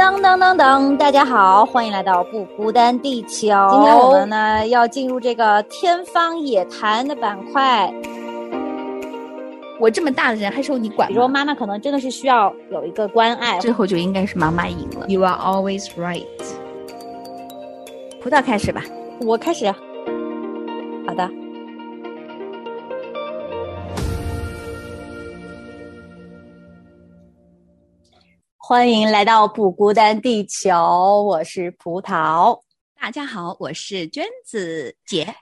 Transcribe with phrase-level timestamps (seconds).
[0.00, 0.96] 当当当当！
[0.96, 3.48] 大家好，欢迎来到不孤单地球。
[3.70, 7.92] 今天我们呢要进入这个天方夜谭的板块。
[9.78, 11.06] 我这么大的人还受你管？
[11.08, 15.06] 比如说妈妈可能真的是需要有一个关爱，最后就应该是妈妈赢了。
[15.06, 16.24] You are always right。
[18.22, 18.82] 葡萄开始吧，
[19.20, 19.70] 我开始。
[21.06, 21.28] 好的。
[28.70, 32.56] 欢迎来到不孤单地球，我是葡萄。
[33.00, 35.34] 大家好，我是娟子姐。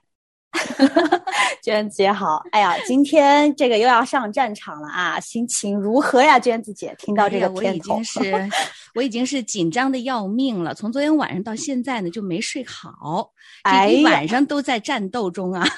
[1.62, 6.41] 娟子姐好，哎呀，今天这个又要上战场了啊，心情如何呀？
[6.41, 8.51] 娟子姐，听到这个片头，我已经是
[8.96, 10.73] 我已经是紧张的要命了。
[10.73, 13.30] 从昨天晚上到现在呢，就没睡好，
[13.90, 15.68] 一晚上都在战斗中啊。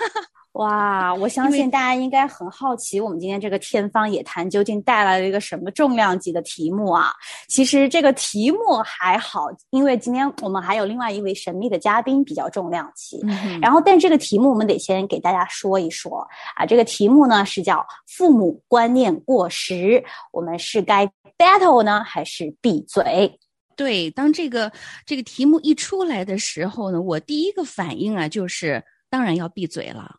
[0.54, 7.12] 哇，我相信大家应该很好奇，我们今天这个天方夜谭究竟带来了一个什么重量级的题目啊？
[7.48, 13.20] 其实这个题目还好，因为今天我们还有另外一位神秘的嘉宾比较重量级。
[13.62, 16.26] 然后，但这个题目我们得先给大家说一说
[16.56, 16.66] 啊。
[16.66, 21.06] 这个题目呢是叫“父母观念过时”，我们是该
[21.38, 23.38] battle 呢，还是闭嘴？
[23.76, 24.70] 对，当这个
[25.06, 30.16] 这个题目一出来的时候呢，我第一个反应啊，就是当然要闭嘴了。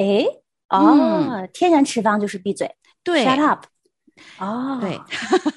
[0.00, 0.24] 哎，
[0.70, 3.66] 哦，天然持方就是闭嘴，对，shut up。
[4.38, 5.00] 哦，对，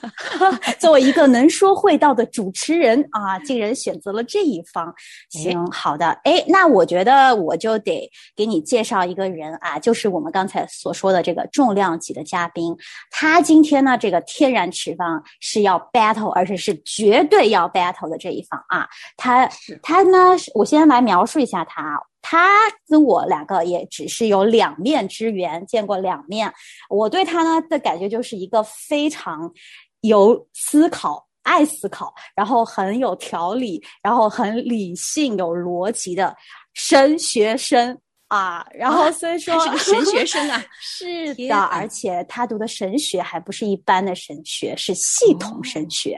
[0.80, 4.94] 作为一个能说会道的主持人啊，竟然选择了这一方。
[5.30, 12.73] 行，好的，哎，那我觉得我就得给你介绍一个人啊，就是我们刚才所说的这个重量级的嘉宾。
[13.11, 18.88] 他今天呢，这个天然持方是要 battle，而且是绝对要 battle 的这一方啊。
[19.17, 19.50] 他
[19.81, 22.02] 他呢，我先来描述一下他。
[22.25, 22.57] 他
[22.88, 26.52] 跟我两个也只是有两面之缘，见过两面。
[26.89, 29.52] 我对他呢的感觉就是一个非常
[29.99, 36.33] 有思考、爱思考，然后很有条理，然后很理性、有逻辑的
[36.73, 38.66] 神学生啊。
[38.73, 46.17] 然后所以说是个神学生啊， 是的，而且他读的神学还不是一般的神学，是系统神学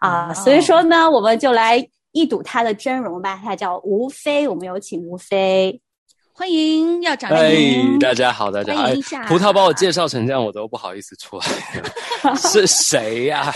[0.00, 0.34] 啊。
[0.34, 1.88] 所以说呢，我们就来。
[2.14, 5.80] 一睹他的真容吧，他叫吴飞，我们有请吴飞，
[6.32, 7.98] 欢迎，要掌声！
[7.98, 8.84] 大家好，大家好，
[9.26, 11.44] 葡萄把我介绍成这样，我都不好意思出来，
[12.38, 13.52] 是谁呀？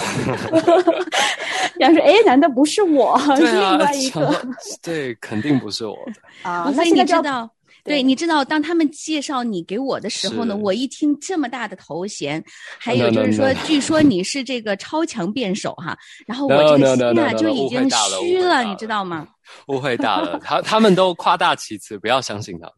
[1.78, 3.16] 要说，哎，难道不是我？
[3.36, 4.42] 是另外一个？
[4.82, 6.68] 对，肯定不是我的啊。
[6.74, 7.48] 那你知道？
[7.88, 12.42] 对，你知道，当他们介绍你给我的时候呢，我一听这么大的头衔，
[12.78, 15.96] 还有就是说，据说你是这个超强辩手哈，
[16.26, 17.88] 然后我这个心啊就已经
[18.20, 19.26] 虚了，你知道吗？
[19.68, 22.74] 误会大了，他他们都夸大其词，不要相信他们。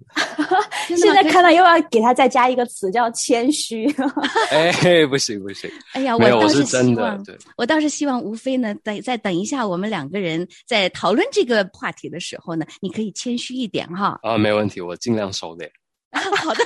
[0.99, 3.87] 现在看到又要给他再加一个词，叫谦虚。
[4.51, 5.71] 哎，不行不行。
[5.93, 14.19] 哎呀，我倒是希望，对，我倒是希望吴非呢，等再等一下，我们两个人在讨论这个话题的时候呢，你可以谦虚一点哈。
[14.23, 15.69] 啊，没问题，我尽量收敛。
[16.13, 16.65] 好的。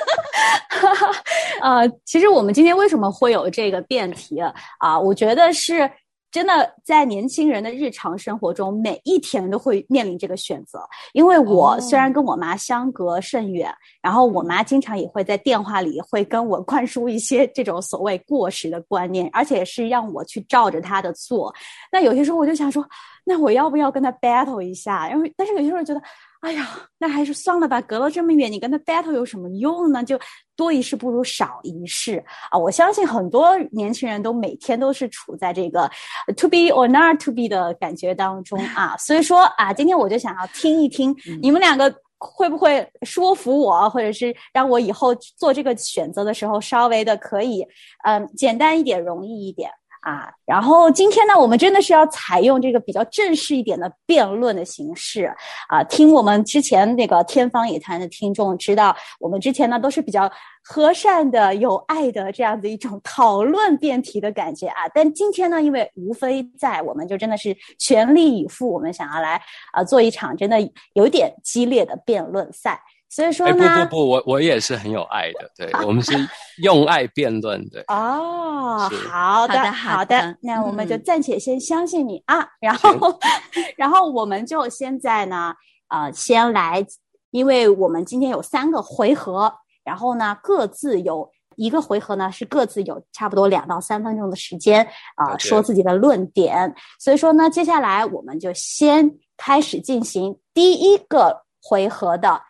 [1.60, 4.38] 呃，其实我们今天为什么会有这个辩题
[4.78, 4.98] 啊？
[4.98, 5.90] 我觉得是。
[6.34, 10.80] 真的在年轻人的日常生活中，每一天都会面临这个选择。
[11.12, 13.72] 因为我虽然跟我妈相隔甚远，
[14.02, 21.54] 然后我妈经常也会在电话里会跟我灌输一些这种所谓过时的观念，而且是让我去照着她的做。
[21.92, 22.84] 那有些时候我就想说，
[23.24, 25.08] 那我要不要跟她 battle 一下？
[25.12, 26.02] 因为但是有些时候觉得。
[26.44, 27.80] 哎呀，那还是算了吧。
[27.80, 30.04] 隔了这么远，你跟他 battle 有什么用呢？
[30.04, 30.20] 就
[30.54, 32.58] 多一事不如少一事啊！
[32.58, 35.90] 我相信很多年轻人都每天都是处在这个
[36.36, 38.94] to be or not to be 的感觉当中啊。
[38.98, 47.66] 所以说啊，今天我就想要听一听你们两个会不会说服我，或者是让我以后做这个选择的时候稍微的可以
[48.04, 49.70] 嗯简单一点、容易一点。
[50.04, 55.34] 啊，然后今天呢，我们真的是要采用这个比较正式一点的辩论的形式
[55.66, 55.82] 啊。
[55.84, 60.30] 听我们之前那个天方夜谭的听众知道，我们之前呢都是比较
[60.62, 64.86] 和善的、有爱的这样的一种讨论辩题的感觉啊。
[64.94, 69.40] 但今天呢，因为吴非在，我们就真的是全力以赴，我们想要来
[69.72, 70.58] 啊做一场真的
[70.92, 72.78] 有点激烈的辩论赛。
[73.14, 76.12] 所以说呢，不不不，我我也是很有爱的，对我们是
[76.60, 77.80] 用爱辩论，对。
[77.86, 82.90] 哦，好的好的，那我们就暂且先相信你啊，然后
[83.78, 85.54] 然后我们就现在呢，
[85.86, 86.84] 呃，先来，
[87.30, 94.84] 因为我们今天有三个回合，然后呢，各自有一个回合呢是各自有差不多两到三分钟的时间
[95.14, 96.74] 啊，说自己的论点。
[96.98, 102.42] 所以说呢，接下来我们就先开始进行第一个回合的。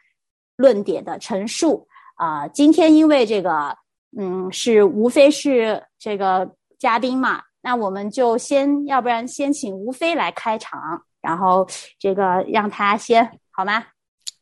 [0.57, 1.87] 论点的陈述
[2.17, 3.77] 啊，今天因为这个，
[4.17, 6.49] 嗯，是无非是这个
[6.79, 11.67] 嘉宾嘛，那我们就先，要不然先请吴飞来开场，然后
[11.99, 13.85] 这个让他先好吗？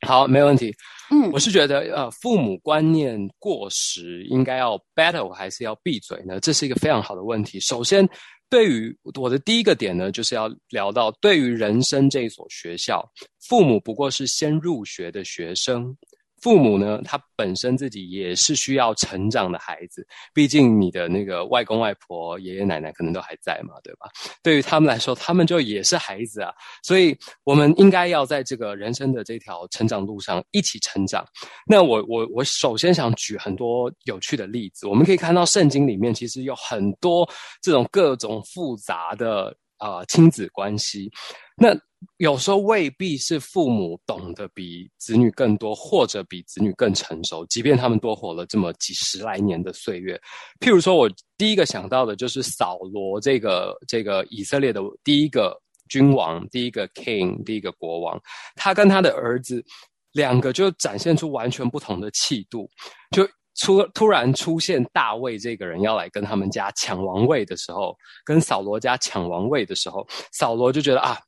[0.06, 0.74] 好，没问题。
[1.12, 6.40] 嗯，我是觉得，呃，父母观念过时，应该要 battle 还是要闭嘴呢？
[6.40, 7.60] 这是一个非常好的问题。
[7.60, 8.08] 首先，
[8.52, 13.02] 对于我的第一个点呢，就是要聊到对于人生这一所学校，
[13.48, 15.96] 父母不过是先入学的学生。
[16.42, 20.04] 父母呢，他本身自己也是需要成长的孩子，
[20.34, 24.08] 毕竟你的那个外公外婆、爷爷奶奶可能都还在嘛，对吧？
[24.42, 26.52] 对于他们来说，他们就也是孩子啊，
[26.82, 31.24] 所以我们应该要在这个人生的这条成长路上一起成长。
[31.64, 37.28] 那我我我首先想举很多有趣的例子，我们可以看到圣经里面其实有很多
[37.62, 41.08] 这种各种复杂的啊亲子关系，
[41.56, 41.72] 那。
[42.16, 50.20] 有时候未必是父母懂得比子女更多，或者比子女更成熟，即便他们多活了这么几十来年的岁月。
[50.60, 55.56] 譬如说，我第一个想到的就是扫罗这个这个以色列的第一个
[55.88, 58.20] 君王，第一个 king，第一个国王，
[58.56, 59.64] 他跟他的儿子
[60.12, 62.68] 两个就展现出完全不同的气度。
[63.10, 71.18] 就出突然出现大卫这个人要来跟他们家抢王位的时候，跟扫罗家抢王位的时候，扫罗就觉得啊。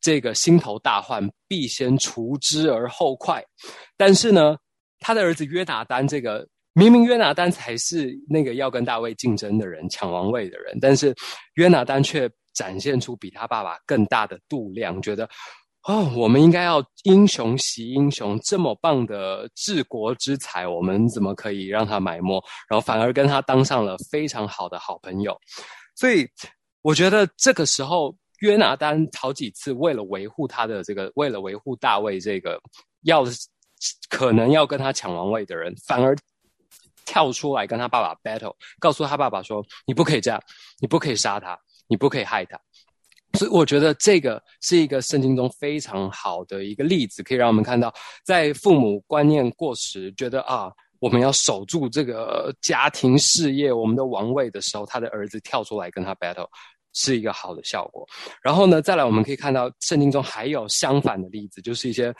[0.00, 3.44] 这个心头大患，必先除之而后快。
[3.96, 4.56] 但是呢，
[4.98, 11.14] 他的儿子约拿丹，这个明明约拿丹才是那个要跟大卫竞争的人、抢王位的人，但是
[11.54, 15.28] 约拿丹却展现出比他爸爸更大的度量，觉得
[15.86, 22.42] 哦，我们应该要英雄惜英雄，这么棒的治国之才，我们怎么可以让他埋没？
[22.68, 25.38] 然后反而跟他当上了非常好的好朋友。
[25.94, 26.26] 所以
[26.80, 28.16] 我觉得这个时候。
[28.40, 32.60] 约拿丹好几次为了维护他的这个，为了维护大卫这个
[33.02, 33.24] 要
[34.08, 36.16] 可能要跟他抢王位的人，反而
[37.06, 40.40] 跳出来跟他爸爸 battle，告诉他爸爸说：“你不可以这样，
[40.80, 41.58] 你不可以杀他，
[41.88, 42.60] 你不可以害他。”
[43.38, 47.92] 所以我觉得这个是一个圣经中非常好的一个例子，可以让我们看到，
[48.24, 56.48] 在父母观念过时，觉得啊我们要守住这个家庭事业、我们的王位的时候，他的儿子跳出来跟他 battle。
[56.92, 58.06] 是一个好的效果。
[58.42, 62.14] 然后呢，再来我们可以看到圣经中还有相反的例子，就是一些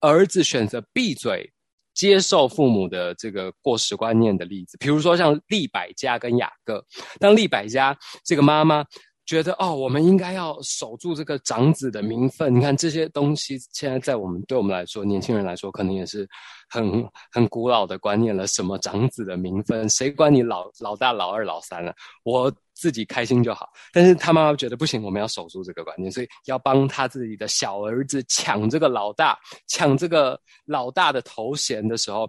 [0.00, 1.50] 儿子选择闭嘴
[1.94, 4.76] 接受父母的这个过时观念的例子。
[4.78, 6.84] 比如说像利百加跟雅各，
[7.18, 8.84] 当利百加这个妈妈
[9.26, 12.54] 觉得哦，我们应该要守住这个长子的名分。
[12.54, 16.28] 你看这些东西，现在在我们对我们来说，年轻人来说，可能也是
[16.68, 18.46] 很很古老的观念了。
[18.46, 19.88] 什么长子的名分？
[19.88, 21.94] 谁管你老老大、老二、老三了？
[22.22, 22.50] 我。
[22.78, 29.34] 自己开心就好，但是他妈妈觉得不行，我们要守住这个观念，所以要帮他自己的小儿子抢这个老大，
[29.66, 32.28] 抢这个老大的头衔的时候，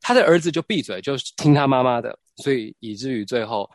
[0.00, 3.70] 他的儿子就闭嘴，就听他妈妈的，所以以至于最后，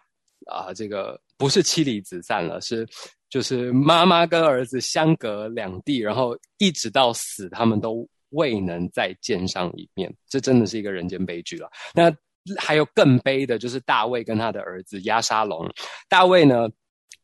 [0.48, 2.88] 啊，这个不是妻离子散了，是
[3.32, 11.68] 就是妈妈跟儿子相隔两地，然后一直到死，他们都未能再见上一面，这真的是一个人间悲剧了。
[11.96, 12.16] 那。
[12.58, 15.70] 还有更悲的，就是大卫跟他的儿子亚沙龙。
[16.08, 16.68] 大卫呢，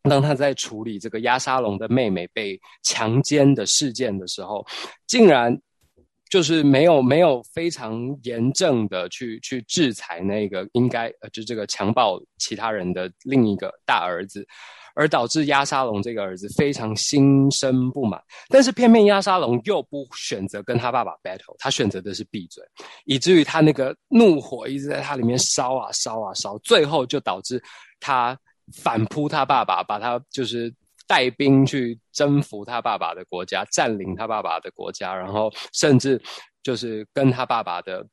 [0.04, 4.64] 当他在处理这个亚沙龙的妹妹被强奸的事件的时候，
[5.08, 5.58] 竟然
[6.36, 14.46] 就是没有没有非常严正的去去制裁那个应该呃，就这个强暴其他人的另一个大儿子。
[14.98, 22.64] 而导致亚沙龙这个儿子非常心生不满，但是偏偏亚沙龙又不选择跟他爸爸 battle，他选择的是闭嘴，
[23.04, 27.62] 以至于他那个怒火一直在他里面烧啊烧啊烧，最后就导致
[28.00, 28.38] 他
[28.74, 30.74] 反扑他爸爸，把他就是
[31.08, 36.22] 带兵去征服他爸爸的国家，占领他爸爸的国家，然后甚至
[36.64, 38.06] 就是跟他爸爸的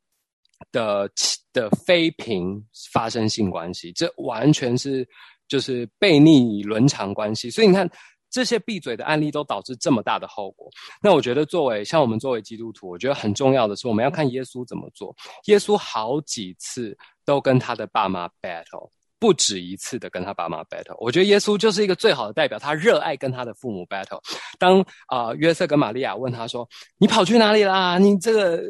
[0.71, 1.11] 的
[1.53, 5.09] 的妃嫔发生性关系，这完全是。
[5.49, 7.87] 就是背逆伦常关系，所以你看
[8.31, 10.67] 这些闭嘴的案例都导致这么大的后果。
[11.03, 15.15] 那我觉得，作为像我们作为基督徒，我觉得很重要的是，我们要看耶稣怎么做。
[15.49, 16.97] 耶稣好几次
[17.27, 18.89] 都跟他的爸妈 battle，
[19.23, 20.97] 不止一次的跟他爸妈 battle。
[20.99, 24.21] 我觉得耶稣就是一个最好的代表，他热爱跟他的父母 battle。
[24.59, 27.99] 当啊约瑟跟玛利亚问他说：“你跑去哪里啦？
[27.99, 28.65] 你这个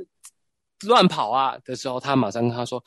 [0.87, 2.83] 乱跑啊！”的时候，他马上跟他说。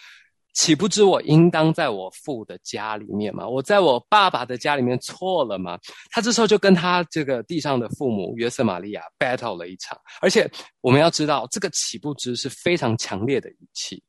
[0.57, 3.45] 岂不知我应当在我父的家里面吗？
[3.45, 5.77] 我在我爸爸的家里面错了吗？
[6.10, 14.01] 他这时候就跟他这个地上的父母约瑟玛利亚 battle 了一场，而且我们要知道，这个岂不知是非常强烈的语气，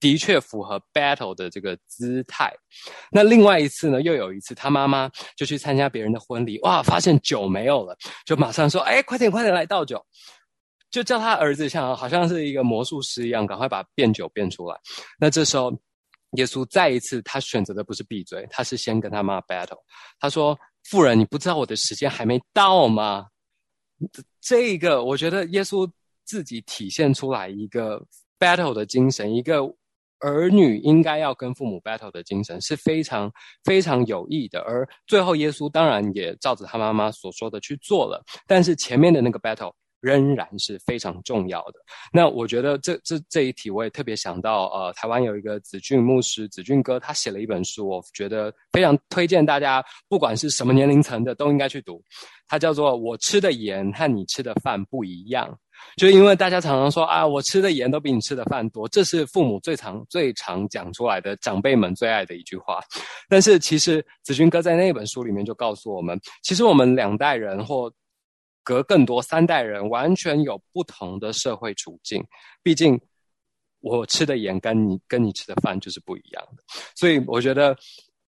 [0.00, 2.52] 的确符合 battle 的这个姿态。
[3.10, 10.04] 那另外一次呢，又有一次，他妈妈就去参加别人的婚礼，哇，发现酒没有了，就马上说：“哎，快点快点来倒酒。”
[10.90, 14.74] 就叫他儿子像好像是一个魔术师一样，赶快把变酒变出来。
[15.18, 15.70] 那这时候，
[16.32, 19.78] 耶稣再一次他选择的不是闭嘴，他是先跟他妈 battle。
[20.18, 23.26] 他说：“妇人，你不知道我的时间还没到吗？”
[24.40, 25.90] 这个我觉得耶稣
[26.24, 28.02] 自己体现出来一个
[28.38, 29.60] battle 的精神，一个
[30.20, 33.30] 儿女应该要跟父母 battle 的精神是非常
[33.64, 34.60] 非常有益的。
[34.60, 39.72] 而最后耶稣当然也照着他妈妈所说的去做了，但是前面的那个 battle。
[40.00, 41.74] 仍然是非常重要的。
[42.12, 52.02] 那我觉得这这这一题，我也特别想到，呃，台湾有一个子俊牧师，子俊哥，他写了一本书，我觉得非常推荐大家，不管是什么年龄层的，都应该去读。
[52.50, 55.46] 它叫做《我吃的盐和你吃的饭不一样》，
[56.00, 62.80] 就因为大家常常说啊，我吃的盐都比你吃的饭多，这是父母最常最常讲出来的，长辈们最爱的一句话。
[63.28, 67.92] 但是其实子俊哥在那本书里面就告诉我们，其实我们两代人或
[68.68, 72.22] 隔更多三代人，完全有不同的社会处境。
[72.62, 73.00] 毕竟
[73.80, 76.62] 我吃的盐跟你跟你吃的饭就是不一样的，
[76.94, 77.74] 所以我觉得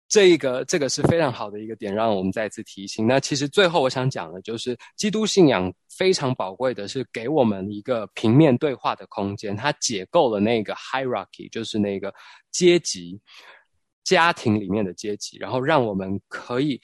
[0.08, 3.06] 这一个这个是非常好的一个点，让我们再次提醒。
[3.06, 12.14] 那其实最后我想讲的，就是基督信仰非常宝贵的是给我们一个平面对话的空间，它解构了那个 hierarchy，就是那个
[12.50, 13.20] 阶级
[14.04, 16.80] 家庭里面的阶级，然后让我们可以。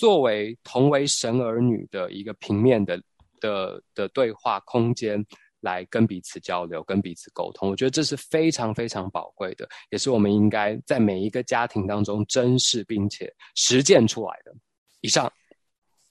[0.00, 2.98] 作为同为神儿女的一个平面的
[3.38, 5.22] 的的对话空间，
[5.60, 14.50] 来跟彼此交流、跟彼此沟通，我觉得这是非常非常宝贵的，也是我们应该在每一个家庭当中珍视并且实践出来的。
[15.02, 15.30] 以上，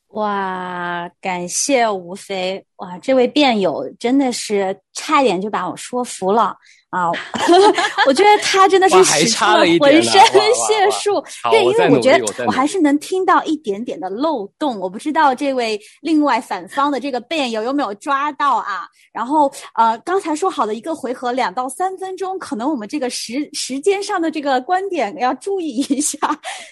[0.10, 6.56] 哇，感谢吴飞，哇，这位辩友真的是差一点就把我说服了。
[6.90, 7.12] 啊，
[8.08, 11.24] 我觉得他真的是使出了浑身解数。
[11.52, 14.80] 对，因为我觉得我还是能听到一点点的漏洞。
[14.80, 18.88] 我不知道这位另外反方的这个辩友有没有抓到啊？
[19.14, 26.18] 然后呃，刚才说好的一个回合两到三分钟，可能我们这个时时间上的这个观点要注意一下。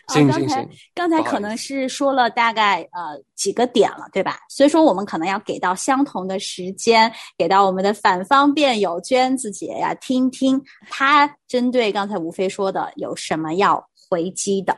[0.07, 4.39] 行行行，刚才可能是说了大概呃几个点了，对吧？
[4.49, 9.95] 所以说我们可能要给到相相同的时间，给到我们的反方辩友娟子姐呀。
[9.95, 10.61] 听听
[10.91, 14.77] 她针对刚才吴飞说的有什么要回击的？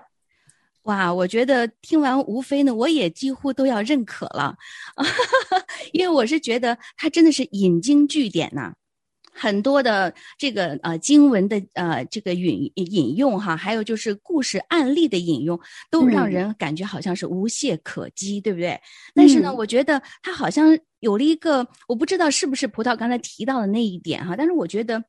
[0.84, 4.56] 哇，我觉得听完吴飞呢，我也几乎都要认可了，
[5.92, 8.74] 因为我是觉得他真的是引经据典呐。
[9.40, 18.80] 很多的这个呃经文的呃这个引引用哈，还有就是故事案例的引用，都让人感觉好像是无懈可击，对不对？
[19.16, 25.04] 但是呢，我觉得他好像有了一个，我不知道是不是葡萄刚才提到的那一点哈，但是我觉得。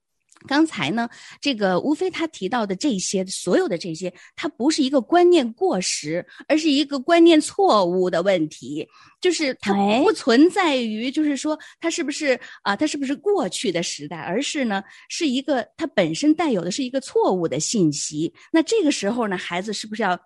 [0.47, 1.09] 刚才呢，
[1.40, 8.88] 这个无非他提到的这些，所有的这些，它不是一个观念过时，而是一个观念错误的问题。
[9.20, 18.32] 就是它不存在于，就是说它是不是啊，它是不是过去的时代，而是呢，是一个它本身带有的是一个错误的信息。
[18.50, 20.18] 那这个时候呢，孩子是不是要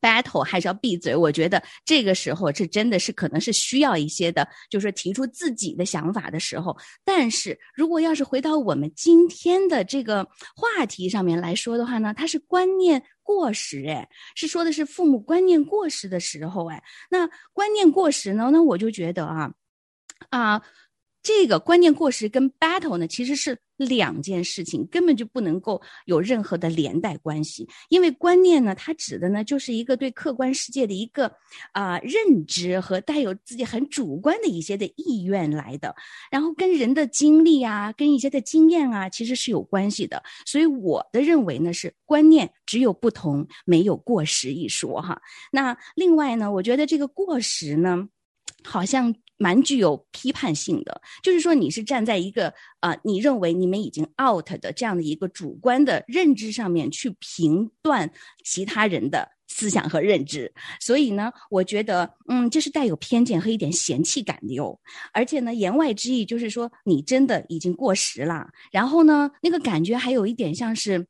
[0.00, 6.76] ？battle 还是要闭嘴，我觉得这个时候这真的是可能是需要一些的，就是提出自己的想法的时候。
[7.04, 10.24] 但是如果要是回到我们今天的这个
[10.54, 19.52] 话题上面来说的话呢，它是观念过时，哎，是说的是父母观念过时的时候，哎，那观念过时呢，那我就觉得啊，
[20.30, 20.62] 啊。
[21.26, 27.68] 这个观念过时跟 battle 呢，其实是两件事情，根本就不能够有任何的连带关系。
[27.88, 31.32] 因为观念呢，它指的呢就是一个对客观世界的一个
[31.72, 35.92] 啊认知和带有自己很主观的一些的意愿来的，
[36.30, 40.22] 然后跟人的经历啊，跟一些的经验啊，其实是有关系的。
[40.46, 45.20] 所以我的认为呢，是观念只有不同，没有过时一说哈。
[45.50, 48.08] 那另外呢，我觉得这个过时呢，
[48.62, 49.12] 好像。
[49.38, 58.10] 蛮具有批判性的，就是说你是站在一个啊，你认为你们已经 out 的这样的一个主观的认知上面去评断
[58.44, 64.78] 其他人的思想和认知，所以呢，我觉得嗯，这是带有偏见和一点嫌弃感的哟。
[65.12, 71.06] 而且呢，言外之意就是说你真的已经过时了，然后呢，那个感觉还有一点像是。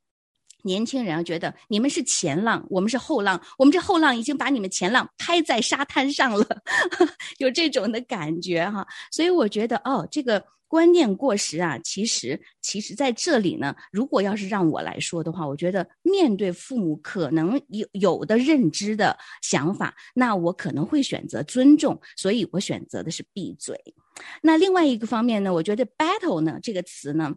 [0.67, 6.45] 年轻人觉得你们是前浪，我们是后浪，我们这后浪已经把你们前浪拍在沙滩上了，
[7.39, 8.87] 有这种的感觉哈。
[9.13, 23.81] 所以我觉得哦，这个观念过时啊，其实其实在这里呢，如果要是让我来说的话，我觉得面对父母可能有有的认知的想法，那我可能会选择尊重，所以我选择的是闭嘴。
[24.43, 27.33] 那另外一个方面呢，我觉得 battle 呢这个词呢。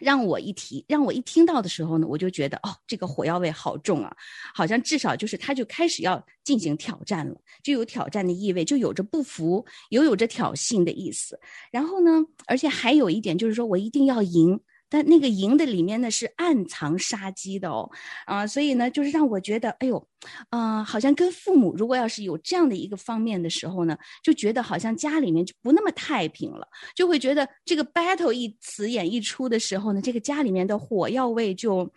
[0.00, 4.16] 让我一提，让我一听到的时候呢，我就觉得哦，这个火药味好重啊，
[4.54, 11.38] 好像至少就是他就开始要进行挑战了，就有挑战的意味，就有着不服，又有着挑衅的意思。
[11.70, 14.58] 然后呢，而且还有一点就是说我一定要赢，
[14.90, 17.88] 但那个营的里面呢是暗藏杀机的哦，
[18.26, 20.04] 啊，所以呢，就是让我觉得，哎呦，
[20.48, 31.88] 啊，好像跟父母如果要是有这样的一个方面的时候呢，就觉得好像家里面就不那么太平了，就会觉得这个 battle 一词演一出的时候呢，这个家里面的火药味就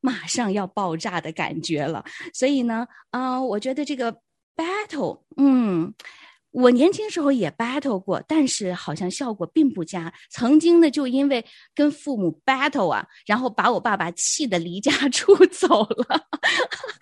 [0.00, 2.04] 马上要爆炸的感觉了。
[2.32, 4.12] 所以呢，啊，我觉得这个
[4.56, 5.92] battle，嗯。
[6.50, 10.12] 我年轻时候也 battle 过，但是好像效果并不佳。
[10.30, 16.26] 曾经呢，就因为跟父母 battle 啊，然后把我爸爸气得离家 出走了。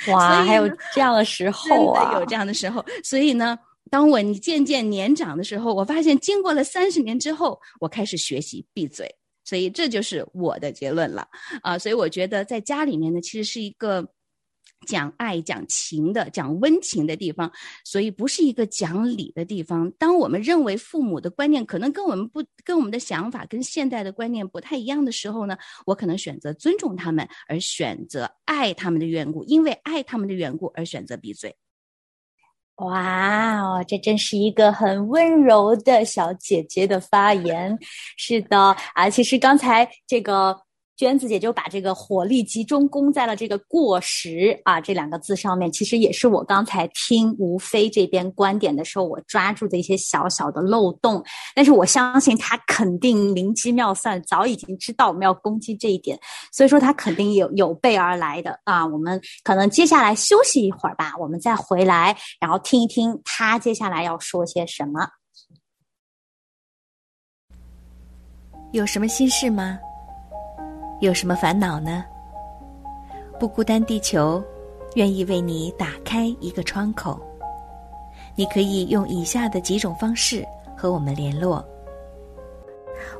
[0.08, 2.02] 哇，还有这样的时 候啊！
[2.02, 2.84] 真的有这样的时候。
[3.04, 3.56] 所以呢，
[3.88, 9.08] 当我渐渐年长的时候，我发现经过了三十年之后，我开始学习闭嘴。
[9.44, 11.26] 所以这就是我的结论了
[11.62, 11.78] 啊！
[11.78, 14.04] 所以我觉得在家里面呢，其实是一个。
[14.86, 17.52] 讲爱、讲情的、讲温情的地方，
[17.84, 19.90] 所以不是一个讲理的地方。
[19.98, 31.54] 当我们认为父母的观念可能跟我们不、跟我们的想法跟现代的观念不太一样的时候呢，我可能选择尊重他们，而选择爱他们的缘故，因为爱他们的缘故而选择闭嘴。
[32.76, 37.76] 哇哦，这真是一个很温柔的小姐姐的发言。
[38.16, 38.58] 是的
[38.94, 40.65] 啊，其实刚才这个。
[40.96, 51.22] 娟子姐就把这个火力集中攻在了这个“过时”啊这两个字上面，其实也是我刚才听吴飞这边观点的时候，我抓住的一些小小的漏洞。
[51.54, 56.18] 但是我相信他肯定灵机妙算，早已经知道我们要攻击这一点，
[56.50, 58.86] 所以说他肯定有有备而来的啊。
[58.86, 65.06] 我们可能接下来休息一会儿吧，我们再回来，然后听一听他接下来要说些什么。
[68.72, 69.78] 有什么心事吗？
[71.00, 72.04] 有什么烦恼呢？
[73.38, 74.42] 不孤单，地球
[74.94, 77.20] 愿意为你打开一个窗口。
[78.34, 80.44] 你可以用以下的几种方式
[80.76, 81.64] 和我们联络。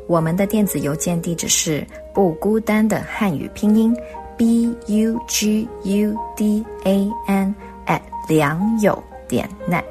[0.09, 3.95] 我们的电子邮件地址是不孤单的汉语拼音
[4.39, 7.55] b u g u d a n
[7.87, 9.85] at 良友点 net。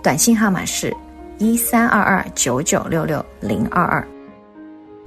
[0.00, 0.96] 短信号码是
[1.38, 4.06] 一三二二九九六六零二二。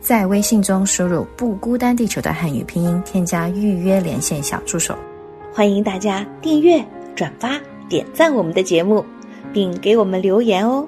[0.06, 4.96] 在微信中输入“不孤单地球”的汉语拼音，添加预约连线小助手。
[5.52, 6.80] 欢迎大家订阅、
[7.16, 9.04] 转发、点赞我们的节目，
[9.52, 10.88] 并给我们留言哦。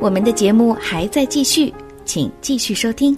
[0.00, 1.70] 我们的节目还在继续，
[2.06, 3.14] 请继续收听。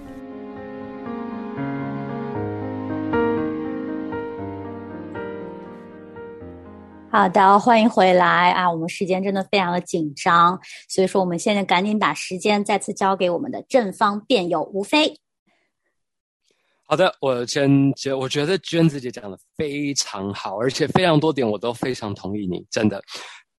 [7.12, 8.70] 好的，欢迎回来啊！
[8.70, 10.56] 我们时间真的非常的紧张，
[10.88, 15.18] 所以说我们现在赶紧把时间再次交给我们的正方辩友吴飞。
[16.86, 23.02] 好的，我先觉我觉得娟子姐讲的非常好，而且非常多点我都非常同意你，真的。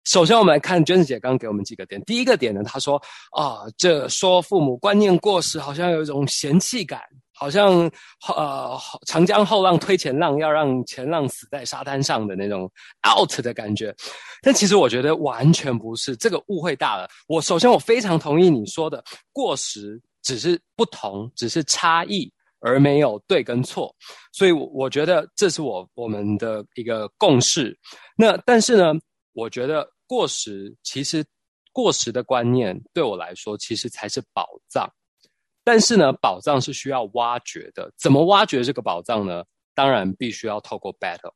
[0.04, 3.02] 首先我们来看娟子姐刚给我们几个点，第一个点呢，她说
[3.36, 7.02] 啊，这说父母观念过时，好像有一种嫌弃感。
[7.40, 7.90] 好像
[8.36, 12.70] 呃，长江后浪推前浪，要让前浪死在沙滩上的那种
[13.08, 13.96] out 的感觉，
[14.42, 17.08] 但其实我觉得完全不是，这个误会大了。
[17.28, 23.90] 我首先我非常同意你说的，过时只是不同，只是差异，而没有对跟错。
[24.32, 27.74] 所以我觉得这是我我们的一个共识。
[28.18, 28.92] 那但是呢，
[29.32, 31.24] 我觉得过时其实
[31.72, 34.86] 过时的观念对我来说，其实才是宝藏。
[35.70, 37.92] 但是呢，宝藏是需要挖掘的。
[37.96, 39.44] 怎么挖掘这个宝藏呢？
[39.72, 41.30] 当然必须要透过 battle。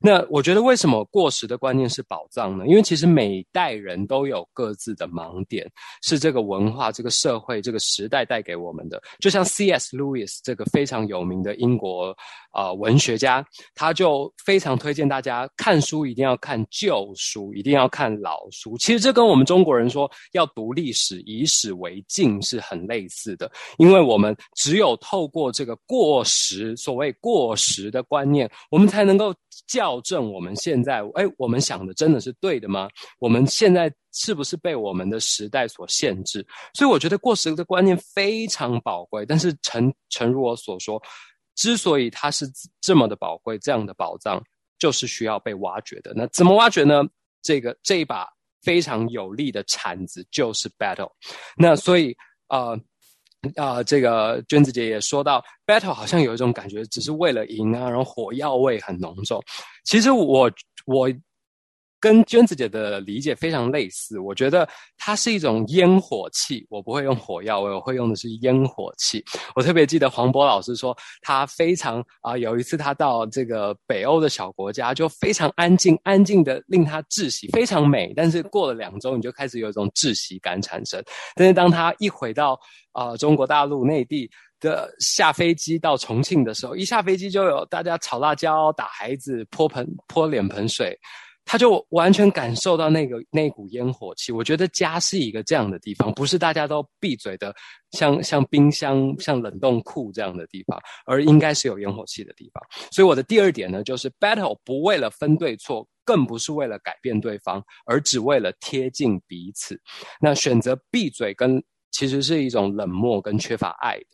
[0.00, 2.66] 那我觉得为什么过时的观念是宝藏呢？
[2.68, 5.68] 因为其实每代人都有各自的盲点，
[6.02, 9.02] 是这个文化、这个社会、这个时代带给我们的。
[9.18, 9.96] 就像 C.S.
[9.96, 12.16] Lewis 这个非常有名的英国
[12.52, 18.78] 啊文学家，他就非常推荐大家看书一定要看旧书，一定要看老书。
[18.78, 29.34] 其实这跟我们中国人说要读历史、以史为镜是很类似的，因为我们只有透过这个过时，所谓过时的观念，我们才能够。
[29.66, 32.88] 校正我们现在，哎，我们想的真的是对的吗？
[33.18, 36.46] 我们现在是不是被我们的时代所限制？
[36.74, 39.26] 所以我觉得过时的观念非常宝贵。
[39.26, 41.02] 但是诚诚如我所说，
[41.54, 42.46] 之所以它是
[42.80, 44.42] 这么的宝贵，这样的宝藏
[44.78, 46.12] 就是需要被挖掘的。
[46.14, 47.02] 那怎么挖掘呢？
[47.42, 48.28] 这个这一把
[48.62, 51.10] 非常有力的铲子就是 battle。
[51.56, 52.16] 那所以
[53.56, 53.82] 啊。
[53.82, 59.42] 这个娟子姐也说到，battle 好像有一种感觉，只是为了赢啊，然后火药味很浓重。
[59.84, 60.50] 其实我
[60.86, 61.10] 我。
[62.00, 66.66] 跟娟子姐的理解非常类似，我觉得它是一种烟火气。
[66.70, 69.24] 我不会用火药，我会用的是烟火气。
[69.54, 78.12] 我特别记得黄渤老师说，他非常啊，有一次他到这个北欧的小国家，就非常安静，安静的令他窒息，非常美。
[78.14, 81.02] 但是过了两周，你就开始有一种窒息感产生。
[81.34, 82.58] 但是当他一回到
[82.92, 84.30] 啊中国大陆内地，
[84.60, 90.98] 的下飞机到重庆的时候，一下飞机就有大家炒辣椒、打孩子、泼盆泼脸盆水。
[91.50, 94.30] 他就完全感受到那个那股烟火气。
[94.30, 97.54] 我觉得家是一个这样的地方，不是大家都闭嘴的，
[97.92, 102.62] 像像冰箱、像冷冻库这样的地方，而应该是有烟火气的地方。
[102.92, 109.80] 所以我的第二点呢，就是 battle 不为了分对错，更不是为了改变对方，而只为了贴近彼此。
[110.20, 114.06] 那选择闭嘴，跟其实是一种冷漠跟缺乏爱的。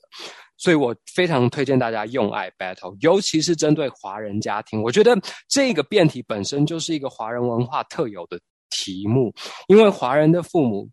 [0.57, 4.81] 所以我非常推荐大家用爱 battle，尤其是针对华人家庭。
[4.81, 5.17] 我觉得
[5.49, 9.35] 这个辩题本身就是一个华人文化特有的题目，
[9.67, 10.89] 因为华人的父母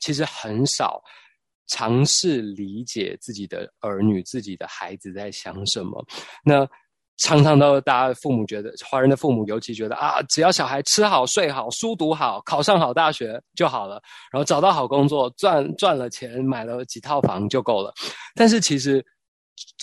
[0.00, 1.00] 其实很少
[1.66, 6.04] 尝试理解自己的儿女、自己的孩子在想什么。
[6.42, 6.66] 那
[7.18, 14.00] 常常都大家父母觉得，华人的父母尤其觉得啊，只要小孩吃好、睡好、书读好、考上好大学就好了，
[14.30, 17.92] 然后找到好工作、赚赚了钱、买了几套房就够了。
[18.34, 19.02] 但是其实，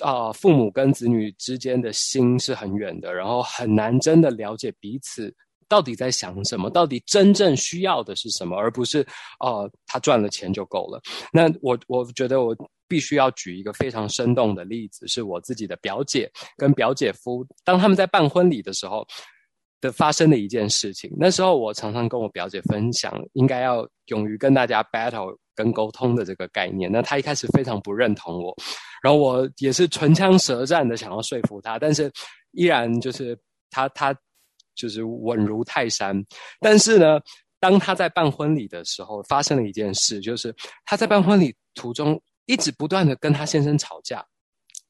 [0.03, 5.33] 啊，父母跟子女之间的心是很远的，然后很难真的了解彼此
[5.67, 9.05] 到底在想什么，到底真正需要的是什么，而不是
[9.39, 11.01] 哦，他赚了钱就够了。
[11.31, 12.55] 那我我觉得我。
[12.85, 19.03] 必须要举一个非常生动的例子，是我自己的表姐跟表姐夫，当他们在办婚礼的时候
[19.81, 21.11] 的发生的一件事情。
[21.17, 26.91] 那时候我常常跟我表姐分享，应该要勇于跟大家 battle 跟沟通的这个概念。
[26.91, 28.53] 那她一开始非常不认同我，
[29.01, 32.11] 然后我也是唇枪舌战的想要说服她，但是
[32.51, 33.35] 依然就是
[33.71, 34.15] 她她
[34.75, 36.15] 就是稳如泰山。
[36.59, 37.19] 但是呢，
[37.59, 40.55] 当她在办婚礼的时候，发生了一件事，就是
[40.85, 42.21] 她在办婚礼途中。
[42.45, 44.21] 一直不断的跟他先生吵架，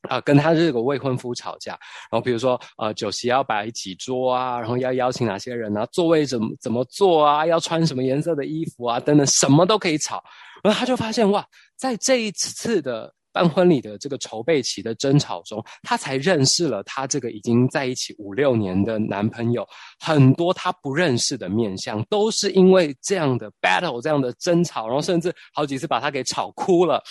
[0.10, 1.74] 啊，跟他这个未婚夫吵架。
[2.10, 10.24] 然后比如说，呃，酒席要摆几桌啊，然后要邀请哪些人啊，座位怎么怎么坐啊，要穿什么颜色的衣服啊，等等，什么都可以吵。
[10.64, 11.46] 然后他就发现，哇，
[11.78, 19.68] 在这一次的办婚礼的这个筹备期的争吵中，他才认识了他这个已经在一起五六年的男朋友，
[20.00, 27.04] 很多他不认识的面相，都是因为这样的 battle，这样的争吵，然后甚至好几次把他给吵哭了。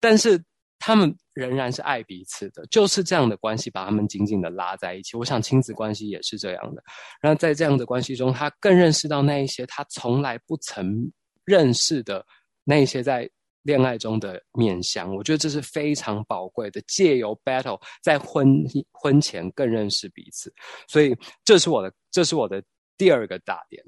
[0.00, 0.42] 但是
[0.78, 5.16] 他们仍然是爱彼此的，就是这样的关系把他们紧紧的拉在一起。
[5.16, 6.82] 我想亲子关系也是这样的。
[7.20, 11.10] 然后在这样的关系中，他更认识到那一些他从来不曾
[11.44, 12.24] 认识的
[12.64, 13.28] 那一些在
[13.66, 15.14] 恋爱中的面相。
[15.14, 20.52] 我觉得这是非常宝贵的，借由 battle 在婚婚前更认识彼此。
[20.88, 22.62] 所以这是我的，这是我的
[22.96, 23.82] 第二个大点。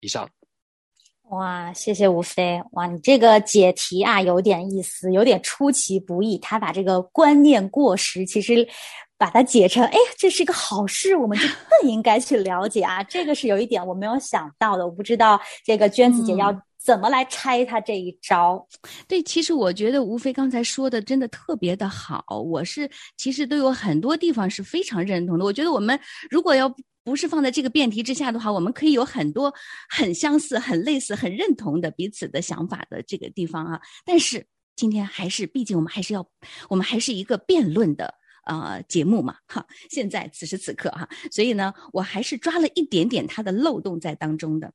[0.00, 0.28] 以上。
[1.30, 2.62] 哇，谢谢吴飞！
[2.72, 6.36] 哇，你这个解题啊，有点意思，有点出其不意。
[6.36, 8.68] 他把这个观念过时，其实
[9.16, 11.48] 把它解成，哎，这是一个好事，我们就
[11.80, 13.02] 更应该去了解啊。
[13.04, 16.52] 这个是有一点我没有想到的，我不知道这个娟子姐要
[16.84, 18.68] 怎么来拆他这一招。
[19.08, 25.44] 对，其实我觉得吴飞刚才说的真的特别的好，我是其实都有很多地方是非常认同的。
[25.44, 25.98] 我觉得我们
[26.30, 26.72] 如果要。
[27.06, 29.52] 不是放在这个辩题之下的话，我们可以有很多
[29.90, 33.78] 很相似、很类似、很认同的彼此的想法的这个地方啊。
[34.06, 36.26] 但是今天还是，毕竟我们还是要，
[36.70, 38.14] 我们还是一个辩论的
[38.46, 39.66] 呃节目嘛，哈。
[39.90, 44.72] 现在此时此刻哈，所以呢，我还是抓了一点点它的漏洞在当中的。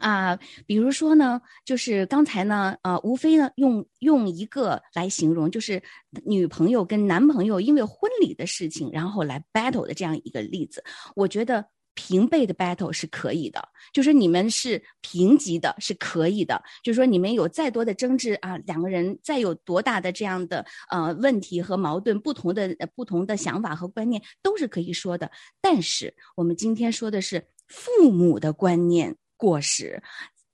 [0.00, 5.80] 啊，比如说呢，就是刚才呢，呃，无非呢，用用一个来形容，就是
[6.24, 10.82] 女朋友跟男朋友因为婚礼的事情，然后来 battle 的这样一个例子。
[11.14, 16.62] 我觉得平辈的 battle 是可以的，就是你们是平级的，是可以的。
[16.82, 25.30] 就是说你们有再多的争执啊，两个人再有多大的这样的呃问题和矛盾，不同的不同的想法和观念都是可以说的。
[25.60, 29.16] 但是我们今天说的是父母的观念。
[29.40, 30.02] 过时，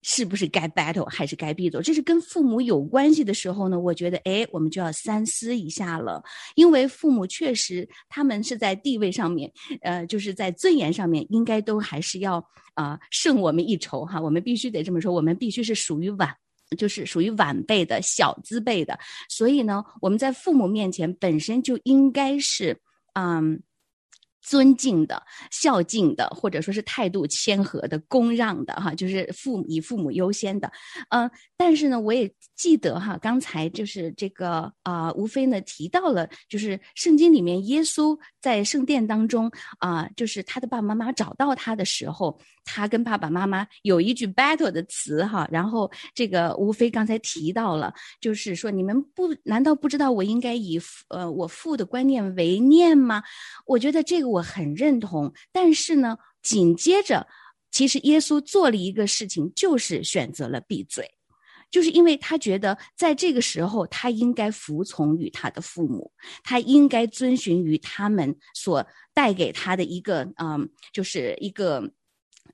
[0.02, 1.82] 是不是该 battle 还是该闭嘴？
[1.82, 3.76] 这是跟父母有关系的时候呢？
[3.76, 6.22] 我觉得，哎，我们就要三思一下了。
[6.54, 9.50] 因为父母确实，他们是在地位上面，
[9.82, 12.42] 呃，就是在尊严上面，应该都还是要
[12.74, 14.20] 啊胜我们一筹哈。
[14.20, 16.32] 我们必须得这么说，我们必须是属于晚，
[16.78, 18.96] 就是属于晚辈的小资辈的。
[19.28, 22.80] 所以呢，我们在父母面前本身就应该是，
[23.14, 23.60] 嗯。
[24.46, 30.70] 尊敬的、孝敬的，或者说是态度谦和的、恭让的，哈，就是父以父母优先的，
[31.10, 31.28] 嗯。
[31.58, 50.78] 但是呢，我也记得哈，刚才就是这个啊，吴非呢提到了，就是圣经里面耶稣在圣殿当中啊，就是他的爸爸妈妈找到他的时候，他跟爸爸妈妈有一句 battle 的词哈，然后这个吴非刚才提到了，就是说你们不难道不知道我应该以
[51.08, 53.22] 呃我父的观念为念吗？
[53.64, 57.26] 我觉得这个我很认同，但是呢，紧接着
[57.70, 61.10] 其实耶稣做了一个事情，就是选择了闭嘴。
[61.70, 66.12] 就是因为他觉得在这个时候，他应该服从于他的父母，
[66.44, 71.92] 他应该遵循于他们所带给他的一个，嗯，就是一个。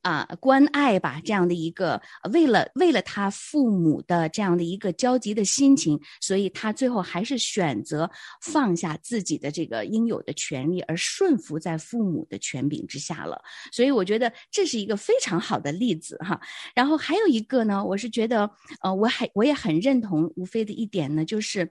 [0.03, 8.11] 啊，关爱吧，这样的一个为了为了他父母的这样的一个焦急的心情，所以他最后还是选择
[8.41, 13.41] 放下自己的这个应有的权利，而顺服在父母的权柄之下了。
[13.71, 16.41] 所以我觉得这是一个非常好的例子哈。
[16.75, 18.51] 然后还有一个呢，我是觉得，
[18.83, 21.71] 呃，我还我也很认同吴飞的一点呢，就是。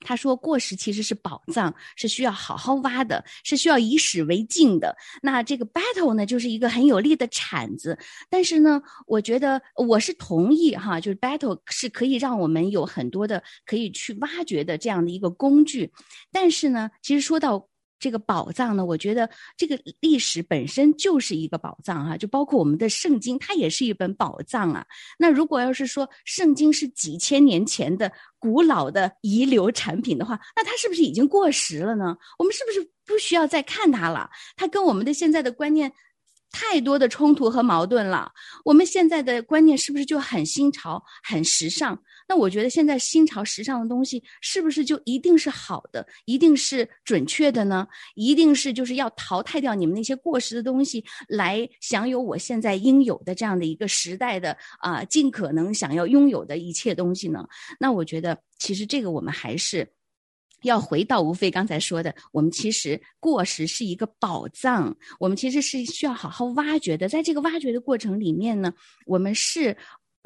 [0.00, 4.96] 他说：“过时其实是宝藏，是需要好好挖的，是需要以史为镜的。
[5.22, 7.98] 那这个 battle 呢，就是一个很有力的铲子。
[8.28, 15.90] 但是呢，我觉得我是同意哈，就是 battle 是可以让我们有很多的可以去挖掘的这样的一个工具。
[16.30, 17.68] 但是呢，其实说到。”
[18.04, 24.84] 这个宝藏呢，我觉得这个历史本身就是一个宝藏哈，就包括我们的圣经，它也是一本宝藏啊。
[25.18, 32.14] 那如果要是说圣经是几千年前的古老的遗留产品的话，那它是不是已经过时了呢？
[32.38, 34.28] 我们是不是不需要再看它了？
[34.54, 35.90] 它跟我们的现在的观念。
[36.54, 38.30] 太多的冲突和矛盾了。
[38.64, 41.98] 我们现在的观念是不是就很新潮、很时尚？
[42.28, 47.86] 那我觉得现在新潮、时尚的东西是不是就一定是好的、一定是准确的呢？
[48.14, 57.44] 一定是就是要淘汰掉你们那些过时的东西，来享有我现在应有的这样的一个时代的啊，尽可能想要拥有的一切东西呢？
[57.80, 59.86] 那我觉得其实这个我们还是。
[60.64, 67.08] 要回到吴飞刚才说的，我们其实过时是一个宝藏，我们其实是需要好好挖掘的。
[67.08, 68.72] 在这个挖掘的过程里面呢，
[69.06, 69.76] 我们是，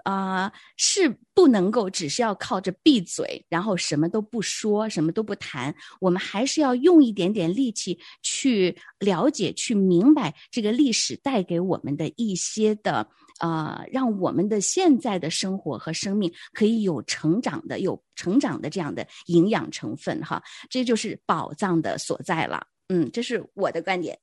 [0.05, 5.75] 啊，是不能够只是要靠着闭嘴，然后什么都不说，什么都不谈。
[6.01, 13.09] 我们还是要用一点点力气去了解、去明白这个历史带给我们的一些的。
[13.39, 22.67] 啊，让我们的现在的生活和生命可以有成长的、有成长的这样的营养成分，哈，这就是宝藏的所在了。
[22.89, 24.19] 嗯，这是我的观点。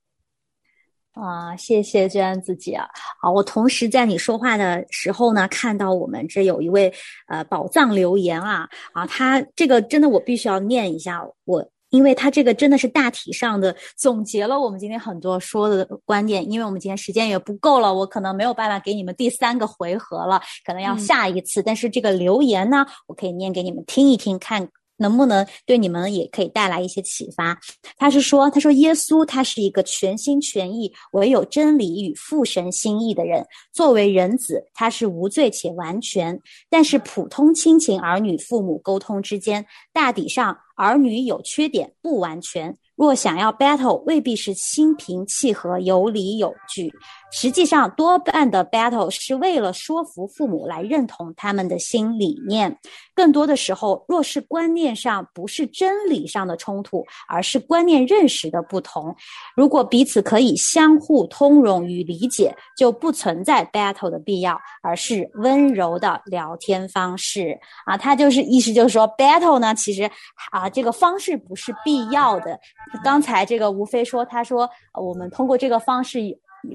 [1.13, 3.31] 啊，谢谢娟子姐啊！
[3.33, 6.93] 我同时在你说话的时候呢，看到我们这有一位
[7.27, 11.71] 呃宝藏留言啊啊，他这个真的我必须要念一下我。
[11.89, 21.61] 因为他这个真的是大体上的总结了我们今天很多说的观点，因为我们今天时间也不够了，我可能没有办法给你们第三个回合了，可能要下一次。
[21.61, 24.69] 但是这个留言呢，我可以念给你们听一听，看。
[24.97, 27.59] 能不能对你们也可以带来一些启发？
[27.97, 33.45] 他是说，他说耶稣他是一个全心全意唯有真理与父神心意的人。
[33.73, 36.39] 作为人子，他是无罪且完全。
[36.69, 42.77] 但是普通亲情儿女父母沟通之间，大抵上儿女有缺点，不完全。
[42.95, 46.93] 若想要 battle，未必是心平气和、有理有据。
[47.29, 52.79] 实际上，多半的 battle 是为了说服父母来认同他们的新理念。
[53.13, 59.13] 更多的时候，若是观念上不是真理上的冲突，而是观念认识的不同，
[59.57, 67.59] 如果彼此可以相互通融与理解，就不存在 battle 的必要，而是温柔的聊天方式。
[67.85, 70.09] 啊，他就是意思就是说，battle 呢，其实
[70.51, 72.59] 啊，这个方式不是必要的。
[73.03, 76.19] 刚才这个吴飞说，他说我们通过这个方式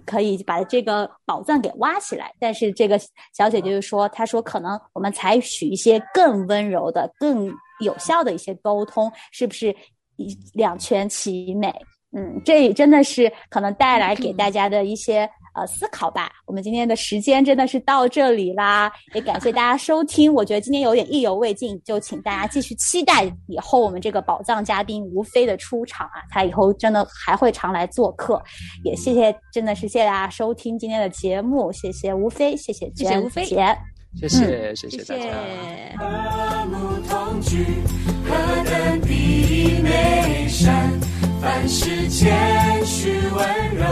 [0.04, 2.98] 可以把这个宝藏给挖起来，但是这个
[3.32, 9.74] 小姐姐就说，她说可能我们采取一些更温柔的、更有效的一些沟通，是不是
[10.54, 11.74] 两全其美？
[12.12, 15.28] 嗯，这真的是可能带来给大家的一些。
[15.54, 16.30] 呃，思考吧。
[16.46, 20.32] 我们今天的时间真的是到这里啦，也感谢大家收听。
[20.32, 28.42] 我觉得今天有点意犹未尽，就请大家继续期待以后我们这个宝藏嘉宾吴飞的出场啊，他以后真的还会常来做客。
[28.84, 33.76] 也谢谢，真的是谢谢大家收听今天的节目，谢谢吴飞，谢谢谢谢吴飞姐，
[34.20, 35.24] 谢谢谢谢大家。
[41.40, 43.86] 凡事谦虚温柔。